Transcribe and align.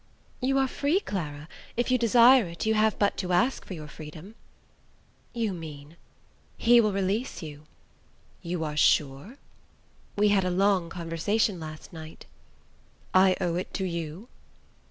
"You 0.41 0.57
are 0.57 0.67
free, 0.67 0.99
Clara! 0.99 1.47
If 1.77 1.91
you 1.91 1.99
desire 1.99 2.47
it, 2.47 2.65
you 2.65 2.73
have 2.73 2.97
but 2.97 3.17
to 3.17 3.31
ask 3.31 3.63
for 3.63 3.75
your 3.75 3.87
freedom." 3.87 4.33
"You 5.31 5.53
mean..." 5.53 5.95
"He 6.67 6.81
will 6.81 6.91
release 6.91 7.43
you." 7.43 7.67
"You 8.41 8.63
are 8.63 8.75
sure?" 8.75 9.35
"We 10.15 10.29
had 10.29 10.43
a 10.43 10.49
long 10.49 10.89
conversation 10.89 11.59
last 11.59 11.93
night." 11.93 12.25
"I 13.13 13.37
owe 13.39 13.53
it 13.57 13.75
to 13.75 13.85
you?" 13.85 14.27